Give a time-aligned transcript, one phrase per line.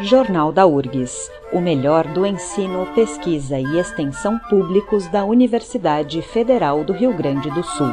[0.00, 6.92] Jornal da URGS, o melhor do ensino, pesquisa e extensão públicos da Universidade Federal do
[6.92, 7.88] Rio Grande do Sul.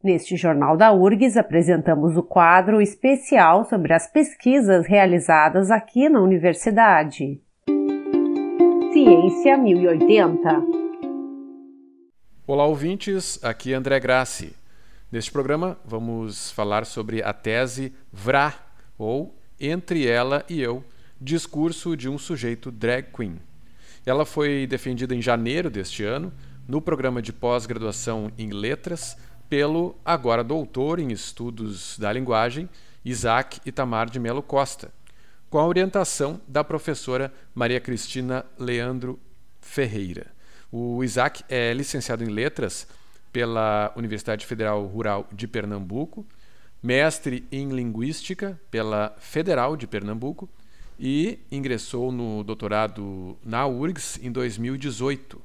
[0.00, 7.40] Neste Jornal da URGS apresentamos o quadro especial sobre as pesquisas realizadas aqui na universidade.
[8.92, 10.84] Ciência 1080
[12.46, 14.63] Olá, ouvintes, aqui é André Grassi.
[15.14, 18.52] Neste programa, vamos falar sobre a tese VRA,
[18.98, 20.84] ou Entre Ela e Eu,
[21.20, 23.38] Discurso de um Sujeito Drag Queen.
[24.04, 26.32] Ela foi defendida em janeiro deste ano,
[26.66, 29.16] no programa de pós-graduação em Letras,
[29.48, 32.68] pelo agora doutor em Estudos da Linguagem,
[33.04, 34.92] Isaac Itamar de Melo Costa,
[35.48, 39.20] com a orientação da professora Maria Cristina Leandro
[39.60, 40.26] Ferreira.
[40.72, 42.88] O Isaac é licenciado em Letras
[43.34, 46.24] pela Universidade Federal Rural de Pernambuco,
[46.80, 50.48] mestre em Linguística pela Federal de Pernambuco
[50.96, 55.42] e ingressou no doutorado na URGS em 2018.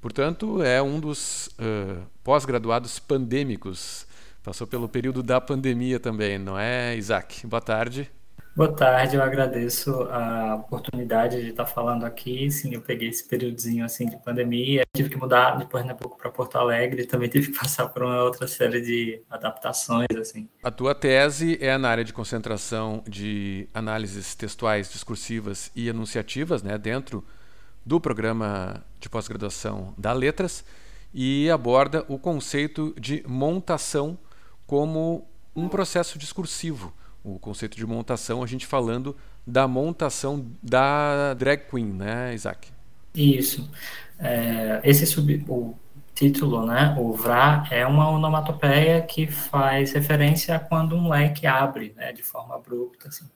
[0.00, 4.06] Portanto, é um dos uh, pós-graduados pandêmicos.
[4.42, 7.46] Passou pelo período da pandemia também, não é, Isaac?
[7.46, 8.10] Boa tarde.
[8.56, 12.50] Boa tarde, eu agradeço a oportunidade de estar falando aqui.
[12.50, 16.56] Sim, eu peguei esse períodozinho assim de pandemia, tive que mudar de Pernambuco para Porto
[16.56, 20.48] Alegre, também tive que passar por uma outra série de adaptações assim.
[20.62, 26.78] A tua tese é na área de concentração de análises textuais, discursivas e enunciativas, né,
[26.78, 27.22] dentro
[27.84, 30.64] do programa de pós-graduação da Letras
[31.12, 34.16] e aborda o conceito de montação
[34.66, 36.94] como um processo discursivo
[37.26, 42.70] o conceito de montação, a gente falando da montação da drag queen, né, Isaac?
[43.12, 43.68] Isso.
[44.18, 45.74] É, esse sub, o
[46.14, 51.92] título, né, o VRA, é uma onomatopeia que faz referência a quando um leque abre,
[51.96, 53.26] né, de forma abrupta, assim.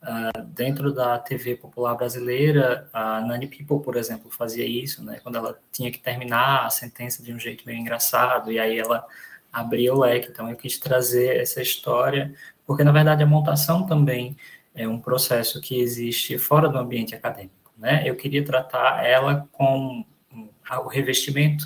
[0.00, 5.36] Uh, dentro da TV popular brasileira, a Nani People, por exemplo, fazia isso, né, quando
[5.36, 9.04] ela tinha que terminar a sentença de um jeito meio engraçado, e aí ela
[9.52, 10.28] abria o leque.
[10.30, 12.34] Então, eu quis trazer essa história
[12.68, 14.36] porque na verdade a montação também
[14.74, 17.72] é um processo que existe fora do ambiente acadêmico.
[17.78, 18.02] Né?
[18.04, 20.04] Eu queria tratar ela com
[20.84, 21.64] o revestimento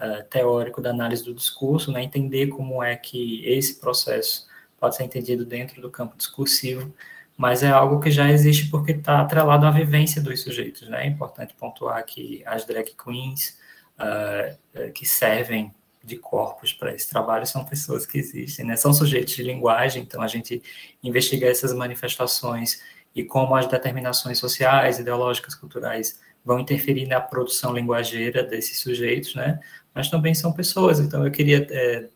[0.00, 2.02] uh, teórico da análise do discurso, né?
[2.02, 4.48] entender como é que esse processo
[4.80, 6.92] pode ser entendido dentro do campo discursivo,
[7.36, 10.88] mas é algo que já existe porque está atrelado à vivência dos sujeitos.
[10.88, 11.04] Né?
[11.04, 13.56] É importante pontuar que as drag queens
[13.96, 15.72] uh, que servem
[16.04, 18.76] de corpos para esse trabalho são pessoas que existem, né?
[18.76, 20.62] São sujeitos de linguagem, então a gente
[21.02, 22.82] investiga essas manifestações
[23.14, 29.60] e como as determinações sociais, ideológicas, culturais vão interferir na produção linguageira desses sujeitos, né?
[29.94, 32.08] Mas também são pessoas, então eu queria é,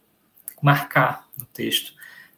[0.60, 1.92] marcar no texto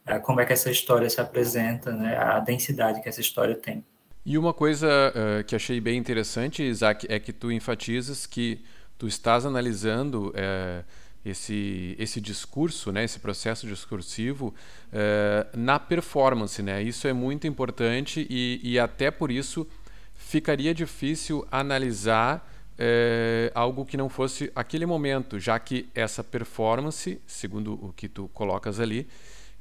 [0.05, 2.17] é, como é que essa história se apresenta, né?
[2.17, 3.85] A densidade que essa história tem.
[4.25, 8.63] E uma coisa uh, que achei bem interessante, Isaac, é que tu enfatizas que
[8.99, 10.85] tu estás analisando uh,
[11.25, 14.55] esse, esse discurso, né, esse processo discursivo
[14.93, 16.63] uh, na performance.
[16.63, 16.83] Né?
[16.83, 19.67] Isso é muito importante e, e até por isso
[20.15, 22.47] ficaria difícil analisar
[22.79, 28.29] uh, algo que não fosse aquele momento, já que essa performance, segundo o que tu
[28.35, 29.09] colocas ali,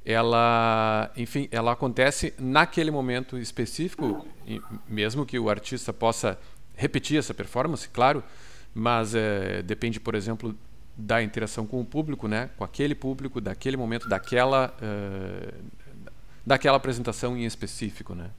[0.06, 4.26] ela, enfim, ela acontece naquele momento específico,
[4.88, 6.40] mesmo que o artista possa
[6.78, 8.24] repetir essa performance, claro,
[8.74, 10.56] mas é, depende, por exemplo,
[10.98, 12.50] da interação com o público, né?
[12.58, 15.54] com aquele público, daquele momento, daquela, uh,
[16.46, 18.16] daquela apresentação em específico.
[18.16, 18.32] Né?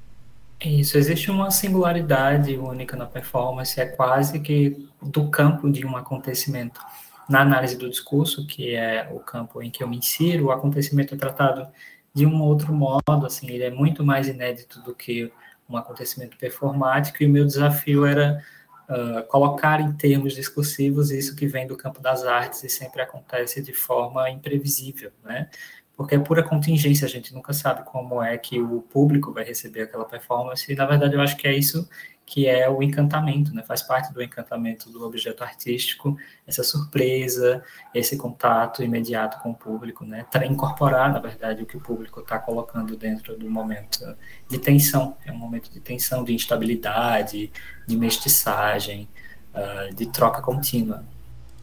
[0.61, 6.81] Isso, existe uma singularidade única na performance, é quase que do campo de um acontecimento.
[7.29, 11.15] Na análise do discurso, que é o campo em que eu me insiro, o acontecimento
[11.15, 11.69] é tratado
[12.13, 15.31] de um outro modo, assim, ele é muito mais inédito do que
[15.69, 18.43] um acontecimento performático, e o meu desafio era
[18.88, 23.62] uh, colocar em termos discursivos isso que vem do campo das artes e sempre acontece
[23.62, 25.50] de forma imprevisível, né?
[25.99, 29.83] Porque é pura contingência, a gente nunca sabe como é que o público vai receber
[29.83, 31.89] aquela performance, e na verdade eu acho que é isso
[32.25, 33.62] que é o encantamento, né?
[33.62, 36.17] Faz parte do encantamento do objeto artístico,
[36.47, 37.65] essa surpresa,
[37.95, 40.27] esse contato imediato com o público, né?
[40.49, 44.15] incorporar, na verdade, o que o público está colocando dentro do momento
[44.49, 47.51] de tensão, é um momento de tensão, de instabilidade,
[47.87, 49.09] de mestiçagem,
[49.55, 51.03] uh, de troca contínua.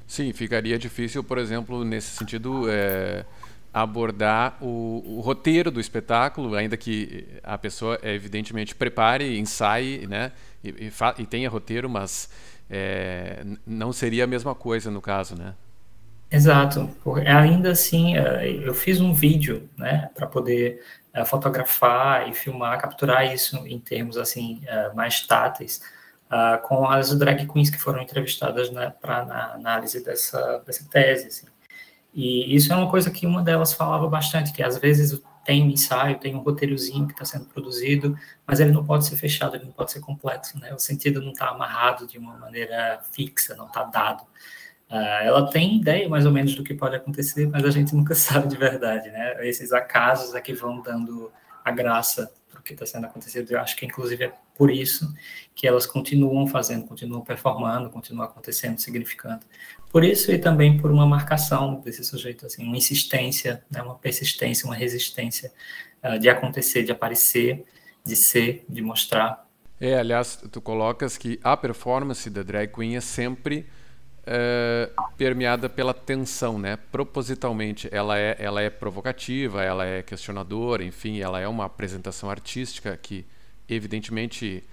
[0.08, 3.24] Sim, ficaria difícil, por exemplo, nesse sentido, é,
[3.76, 10.32] abordar o, o, roteiro do espetáculo, ainda que a pessoa evidentemente prepare, ensaie, né,
[10.64, 12.30] e, e, e tenha roteiro, mas
[12.70, 15.54] é, não seria a mesma coisa no caso, né?
[16.32, 16.90] Exato.
[17.28, 20.82] Ainda assim, eh, eu fiz um vídeo, né, para poder
[21.14, 24.62] eh, fotografar e filmar, capturar isso em termos assim
[24.96, 25.82] mais táteis,
[26.64, 31.28] com as drag queens que foram entrevistadas né, para análise dessa, dessa tese.
[31.28, 31.55] Assim.
[32.16, 35.70] E isso é uma coisa que uma delas falava bastante, que às vezes tem um
[35.70, 38.18] ensaio, tem um roteirozinho que está sendo produzido,
[38.48, 40.74] mas ele não pode ser fechado, ele não pode ser complexo, né?
[40.74, 44.24] O sentido não está amarrado de uma maneira fixa, não está dado.
[44.90, 48.16] Uh, ela tem ideia mais ou menos do que pode acontecer, mas a gente nunca
[48.16, 49.46] sabe de verdade, né?
[49.46, 51.30] Esses acasos é que vão dando
[51.66, 52.32] a graça
[52.66, 53.52] que está sendo acontecido.
[53.52, 55.14] Eu acho que, inclusive, é por isso
[55.54, 59.46] que elas continuam fazendo, continuam performando, continuam acontecendo, significando.
[59.92, 64.66] Por isso e também por uma marcação desse sujeito, assim, uma insistência, né, uma persistência,
[64.66, 65.54] uma resistência
[66.04, 67.64] uh, de acontecer, de aparecer,
[68.04, 69.48] de ser, de mostrar.
[69.80, 73.68] É, aliás, tu colocas que a performance da drag queen é sempre
[74.26, 76.78] é, permeada pela tensão, né?
[76.92, 82.98] Propositalmente, ela é, ela é provocativa, ela é questionadora, enfim, ela é uma apresentação artística
[82.98, 83.26] que,
[83.70, 84.64] evidentemente,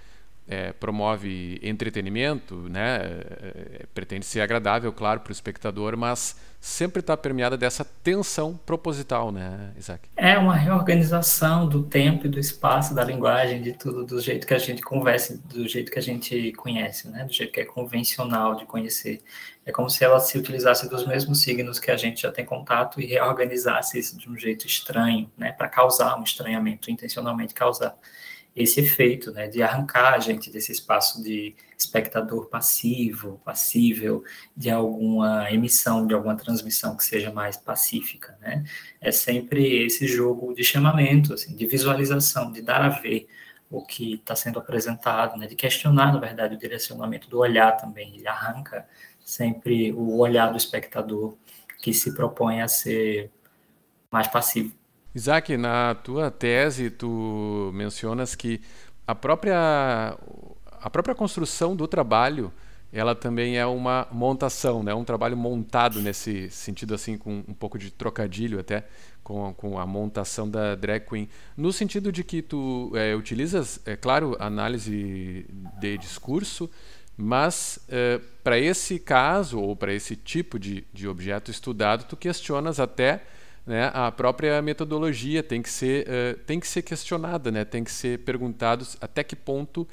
[0.47, 2.99] é, promove entretenimento, né?
[3.01, 9.31] É, pretende ser agradável, claro, para o espectador, mas sempre está permeada dessa tensão proposital,
[9.31, 10.07] né, Isaac?
[10.15, 14.53] É uma reorganização do tempo e do espaço, da linguagem, de tudo, do jeito que
[14.53, 17.25] a gente conversa, do jeito que a gente conhece, né?
[17.25, 19.21] Do jeito que é convencional de conhecer.
[19.65, 22.99] É como se ela se utilizasse dos mesmos signos que a gente já tem contato
[22.99, 25.53] e reorganizasse isso de um jeito estranho, né?
[25.53, 27.95] Para causar um estranhamento, intencionalmente causar
[28.55, 34.23] esse efeito, né, de arrancar a gente desse espaço de espectador passivo, passível
[34.55, 38.63] de alguma emissão, de alguma transmissão que seja mais pacífica, né?
[39.01, 43.27] É sempre esse jogo de chamamento, assim, de visualização, de dar a ver
[43.69, 45.47] o que está sendo apresentado, né?
[45.47, 48.15] De questionar, na verdade, o direcionamento do olhar também.
[48.15, 48.87] Ele arranca
[49.19, 51.35] sempre o olhar do espectador
[51.81, 53.31] que se propõe a ser
[54.11, 54.73] mais passivo.
[55.15, 58.61] Isaac, na tua tese, tu mencionas que
[59.05, 60.17] a própria,
[60.81, 62.51] a própria construção do trabalho
[62.93, 64.93] ela também é uma montação, né?
[64.93, 68.85] um trabalho montado nesse sentido, assim, com um pouco de trocadilho até,
[69.23, 71.27] com, com a montação da drag queen.
[71.57, 75.47] No sentido de que tu é, utilizas, é claro, análise
[75.79, 76.69] de discurso,
[77.17, 82.79] mas é, para esse caso, ou para esse tipo de, de objeto estudado, tu questionas
[82.79, 83.23] até
[83.65, 87.91] né, a própria metodologia tem que ser, uh, tem que ser questionada, né, tem que
[87.91, 89.87] ser perguntado até que ponto uh,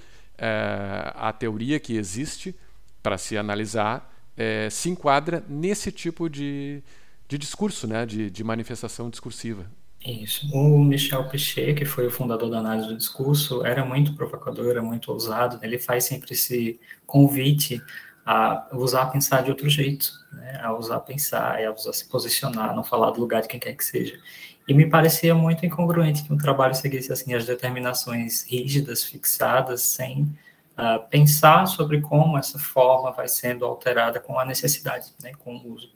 [1.15, 2.55] a teoria que existe
[3.03, 6.83] para se analisar uh, se enquadra nesse tipo de,
[7.29, 9.67] de discurso, né, de, de manifestação discursiva.
[10.05, 10.49] Isso.
[10.55, 14.83] O Michel Pichet, que foi o fundador da análise do discurso, era muito provocador, era
[14.83, 15.59] muito ousado.
[15.63, 17.83] Ele faz sempre esse convite
[18.33, 20.61] a usar pensar de outro jeito, né?
[20.63, 23.85] a usar pensar, a usar se posicionar, não falar do lugar de quem quer que
[23.85, 24.21] seja.
[24.69, 30.23] E me parecia muito incongruente que um trabalho seguisse assim as determinações rígidas, fixadas, sem
[30.79, 35.33] uh, pensar sobre como essa forma vai sendo alterada com a necessidade, né?
[35.37, 35.91] com o uso.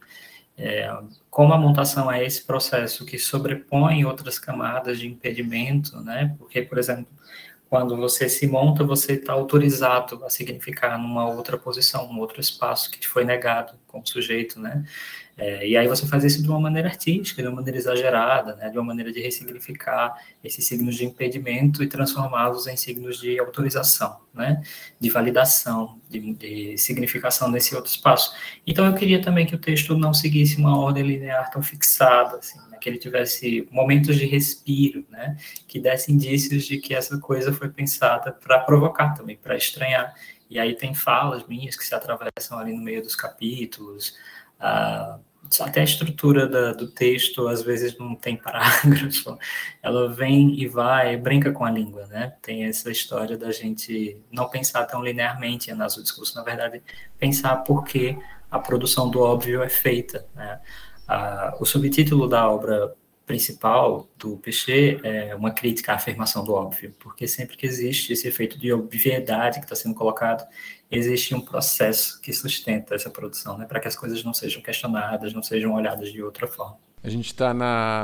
[0.59, 0.93] É,
[1.31, 6.35] como a montação é esse processo que sobrepõe outras camadas de impedimento, né?
[6.39, 7.07] Porque, por exemplo,
[7.75, 12.89] quando você se monta, você está autorizado a significar numa outra posição, num outro espaço
[12.89, 14.85] que te foi negado como sujeito, né?
[15.37, 18.69] É, e aí você faz isso de uma maneira artística, de uma maneira exagerada, né?
[18.71, 24.19] De uma maneira de ressignificar esses signos de impedimento e transformá-los em signos de autorização,
[24.33, 24.63] né?
[24.99, 28.35] De validação, de, de significação nesse outro espaço.
[28.67, 32.59] Então eu queria também que o texto não seguisse uma ordem linear tão fixada, assim,
[32.81, 35.37] que ele tivesse momentos de respiro, né?
[35.67, 40.15] Que desse indícios de que essa coisa foi pensada para provocar também, para estranhar.
[40.55, 44.17] E aí tem falas minhas que se atravessam ali no meio dos capítulos.
[44.61, 45.19] Ah,
[45.61, 49.37] até a estrutura da, do texto às vezes não tem parágrafo,
[49.83, 52.35] ela vem e vai, brinca com a língua, né?
[52.41, 56.81] Tem essa história da gente não pensar tão linearmente no discurso, na verdade,
[57.19, 58.17] pensar por que
[58.49, 60.61] a produção do óbvio é feita, né?
[61.09, 62.95] Ah, o subtítulo da obra
[63.27, 68.29] principal do Peixe é uma crítica à afirmação do óbvio, porque sempre que existe esse
[68.29, 70.47] efeito de obviedade que está sendo colocado,
[70.91, 75.33] existe um processo que sustenta essa produção, né, para que as coisas não sejam questionadas,
[75.33, 76.79] não sejam olhadas de outra forma.
[77.03, 77.53] A gente está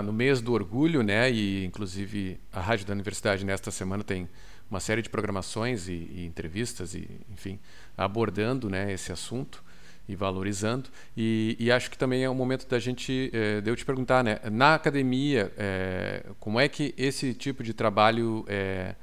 [0.03, 1.31] no mês do orgulho, né?
[1.31, 4.29] E inclusive a rádio da universidade nesta semana tem
[4.71, 7.59] uma série de programações e, e entrevistas e, enfim,
[7.97, 9.65] abordando, né, esse assunto
[10.09, 10.89] e valorizando.
[11.17, 14.25] E, e, acho que também é um momento da gente, é, de eu te perguntar,
[14.25, 18.95] né, na academia, é, como é que esse tipo de trabalho é,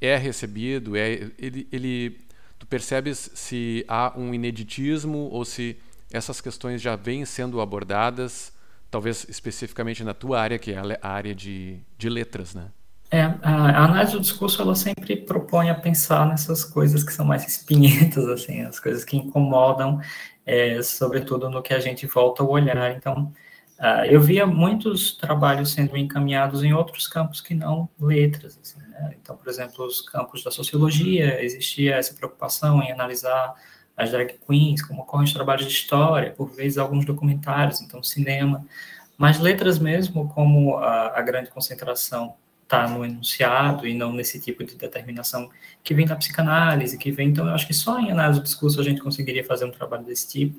[0.00, 0.96] é recebido?
[0.96, 2.18] É, ele, ele,
[2.58, 5.76] tu percebes se há um ineditismo ou se
[6.10, 8.52] essas questões já vêm sendo abordadas,
[8.90, 12.70] talvez especificamente na tua área, que é a área de, de letras, né?
[13.10, 17.46] É, a análise do discurso ela sempre propõe a pensar nessas coisas que são mais
[17.46, 20.00] espinhentas, assim, as coisas que incomodam,
[20.44, 22.96] é, sobretudo no que a gente volta o olhar.
[22.96, 23.32] Então,
[23.78, 28.58] uh, eu via muitos trabalhos sendo encaminhados em outros campos que não letras.
[28.60, 29.14] Assim, né?
[29.20, 33.54] Então, por exemplo, os campos da sociologia, existia essa preocupação em analisar
[33.96, 38.66] as drag queens, como ocorrem os trabalhos de história, por vezes alguns documentários, então cinema,
[39.16, 42.34] mas letras mesmo, como a, a grande concentração
[42.64, 45.48] está no enunciado e não nesse tipo de determinação
[45.82, 48.80] que vem da psicanálise, que vem, então eu acho que só em análise do discurso
[48.80, 50.58] a gente conseguiria fazer um trabalho desse tipo.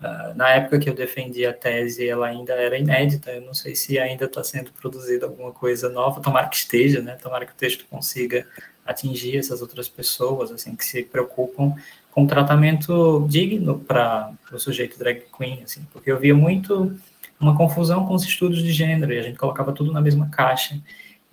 [0.00, 3.74] Uh, na época que eu defendi a tese, ela ainda era inédita, eu não sei
[3.74, 7.56] se ainda está sendo produzida alguma coisa nova, tomara que esteja, né, tomara que o
[7.56, 8.46] texto consiga
[8.84, 11.74] atingir essas outras pessoas, assim, que se preocupam
[12.10, 16.96] com um tratamento digno para o sujeito drag queen, assim, porque eu via muito
[17.40, 20.78] uma confusão com os estudos de gênero, e a gente colocava tudo na mesma caixa,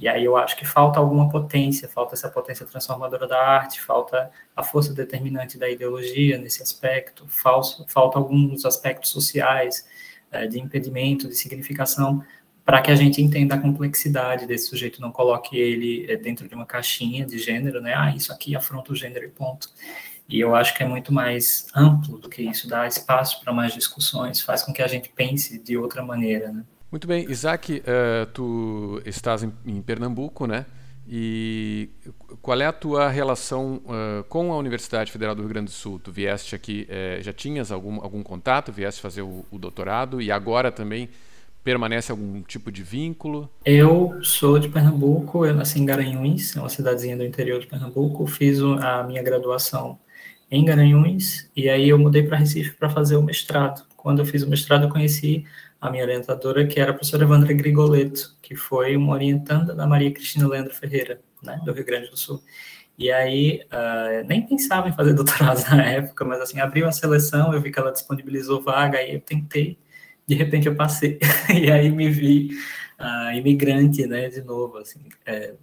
[0.01, 4.31] e aí eu acho que falta alguma potência, falta essa potência transformadora da arte, falta
[4.55, 9.87] a força determinante da ideologia nesse aspecto, falso, falta alguns aspectos sociais
[10.31, 12.25] é, de impedimento, de significação,
[12.65, 16.55] para que a gente entenda a complexidade desse sujeito, não coloque ele é, dentro de
[16.55, 17.93] uma caixinha de gênero, né?
[17.95, 19.69] Ah, isso aqui afronta o gênero e ponto.
[20.27, 23.71] E eu acho que é muito mais amplo do que isso, dá espaço para mais
[23.75, 26.63] discussões, faz com que a gente pense de outra maneira, né?
[26.91, 30.65] Muito bem, Isaac, uh, tu estás em, em, Pernambuco, né?
[31.07, 31.89] E
[32.41, 35.99] qual é a tua relação uh, com a Universidade Federal do Rio Grande do Sul?
[36.03, 40.29] Tu vieste aqui, uh, já tinhas algum, algum contato, vieste fazer o, o, doutorado e
[40.33, 41.07] agora também
[41.63, 43.49] permanece algum tipo de vínculo?
[43.63, 48.27] Eu sou de Pernambuco, eu nasci em Garanhuns, é uma cidadezinha do interior de Pernambuco,
[48.27, 49.97] fiz a minha graduação
[50.51, 53.83] em Garanhuns e aí eu mudei para Recife para fazer o mestrado.
[53.95, 55.45] Quando eu fiz o mestrado, eu conheci
[55.79, 60.11] a minha orientadora, que era a professora Evandra Grigoleto, que foi uma orientanda da Maria
[60.11, 62.43] Cristina Leandro Ferreira, né, do Rio Grande do Sul.
[62.97, 67.53] E aí, uh, nem pensava em fazer doutorado na época, mas assim, abriu a seleção,
[67.53, 69.79] eu vi que ela disponibilizou vaga, aí eu tentei,
[70.27, 71.17] de repente eu passei,
[71.49, 72.49] e aí me vi
[72.99, 75.55] uh, imigrante, né, de novo, assim, é,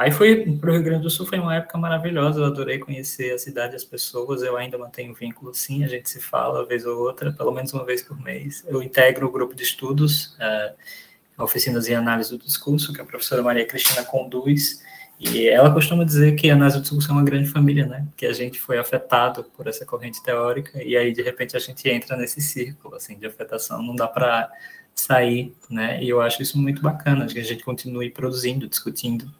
[0.00, 3.34] Aí foi para o Rio Grande do Sul, foi uma época maravilhosa, eu adorei conhecer
[3.34, 7.00] a cidade as pessoas, eu ainda mantenho vínculo sim, a gente se fala vez ou
[7.00, 8.64] outra, pelo menos uma vez por mês.
[8.66, 13.42] Eu integro o grupo de estudos, uh, oficinas e análise do discurso, que a professora
[13.42, 14.82] Maria Cristina conduz,
[15.18, 18.06] e ela costuma dizer que a análise do discurso é uma grande família, né?
[18.16, 21.86] Que a gente foi afetado por essa corrente teórica, e aí de repente a gente
[21.90, 24.50] entra nesse círculo, assim, de afetação, não dá para
[24.94, 26.02] sair, né?
[26.02, 29.30] E eu acho isso muito bacana, que a gente continue produzindo, discutindo,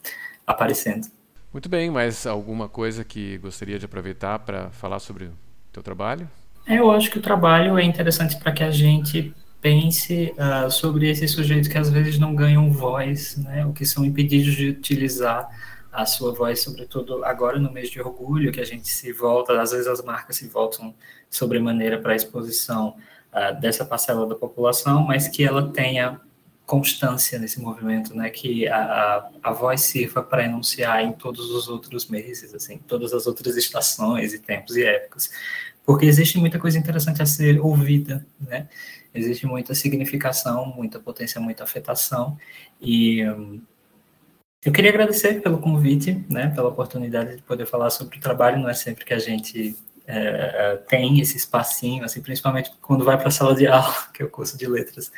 [0.51, 1.07] aparecendo.
[1.53, 5.33] Muito bem, mas alguma coisa que gostaria de aproveitar para falar sobre o
[5.73, 6.29] teu trabalho?
[6.67, 11.11] É, eu acho que o trabalho é interessante para que a gente pense uh, sobre
[11.11, 15.49] esses sujeitos que às vezes não ganham voz, né, ou que são impedidos de utilizar
[15.93, 19.73] a sua voz, sobretudo agora no mês de orgulho, que a gente se volta, às
[19.73, 20.95] vezes as marcas se voltam
[21.29, 22.97] sobremaneira para a exposição
[23.33, 26.21] uh, dessa parcela da população, mas que ela tenha
[26.71, 28.31] constância nesse movimento, né?
[28.31, 33.13] Que a, a, a voz sirva para enunciar em todos os outros meses, assim, todas
[33.13, 35.33] as outras estações e tempos e épocas,
[35.85, 38.69] porque existe muita coisa interessante a ser ouvida, né?
[39.13, 42.39] Existe muita significação, muita potência, muita afetação
[42.81, 43.61] e um,
[44.65, 46.53] eu queria agradecer pelo convite, né?
[46.55, 48.61] Pela oportunidade de poder falar sobre o trabalho.
[48.61, 49.75] Não é sempre que a gente
[50.07, 54.25] é, tem esse espacinho, assim, principalmente quando vai para a sala de aula, que é
[54.25, 55.11] o curso de letras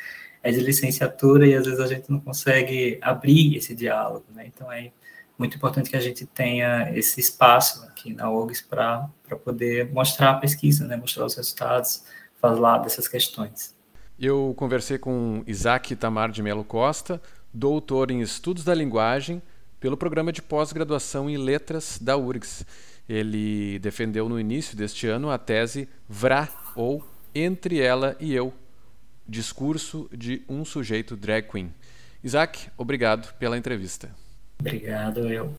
[0.43, 4.45] é de licenciatura e às vezes a gente não consegue abrir esse diálogo, né?
[4.53, 4.91] Então é
[5.39, 9.09] muito importante que a gente tenha esse espaço aqui na OGS para
[9.43, 10.97] poder mostrar a pesquisa, né?
[10.97, 12.03] Mostrar os resultados,
[12.41, 13.73] falar dessas questões.
[14.19, 17.21] Eu conversei com Isaac Tamar de Melo Costa,
[17.53, 19.41] doutor em Estudos da Linguagem,
[19.79, 22.65] pelo programa de pós-graduação em Letras da URGS.
[23.07, 27.03] Ele defendeu no início deste ano a tese VRA, ou
[27.35, 28.53] Entre Ela e Eu,
[29.27, 31.73] Discurso de um sujeito drag queen.
[32.23, 34.09] Isaac, obrigado pela entrevista.
[34.59, 35.53] Obrigado, eu.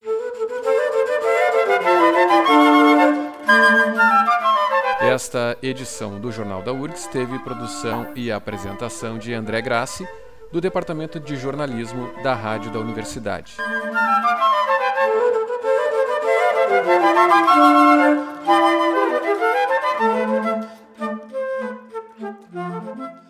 [5.00, 10.06] Esta edição do Jornal da URGS teve produção e apresentação de André Grassi,
[10.52, 13.56] do Departamento de Jornalismo da Rádio da Universidade.
[22.54, 23.23] Música